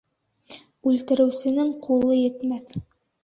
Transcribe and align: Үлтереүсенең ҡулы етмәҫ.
Үлтереүсенең 0.91 1.69
ҡулы 1.83 2.17
етмәҫ. 2.21 2.73